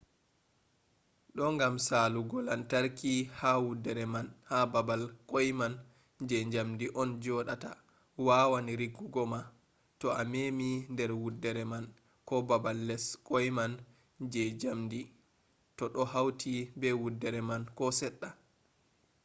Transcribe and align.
do 1.35 1.45
gam 1.59 1.75
salugo 1.87 2.37
lantarki 2.47 3.13
ha 3.37 3.49
wuddere 3.65 4.03
man 4.13 4.27
ha 4.49 4.57
babal 4.73 5.03
kwai 5.29 5.49
man 5.59 5.73
je 6.29 6.37
jamdi 6.53 6.85
on 7.01 7.09
jodata 7.23 7.71
wawan 8.27 8.67
riggugo 8.79 9.23
ma 9.33 9.41
to 9.99 10.07
a 10.19 10.23
memi 10.31 10.69
der 10.97 11.11
wuddere 11.21 11.63
man 11.71 11.85
ko 12.27 12.35
babal 12.49 12.77
les 12.89 13.05
kwai 13.27 13.47
man 13.57 13.71
je 14.33 14.43
jamdi 14.61 15.01
to 15.77 15.83
do 15.93 16.01
hauti 16.13 16.53
be 16.79 16.89
wuddere 17.01 17.41
man 17.49 17.61
ko 17.77 17.85
sedda 17.99 18.29